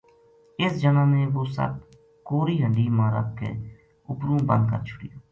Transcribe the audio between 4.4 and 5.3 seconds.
بند کر چھُڑیو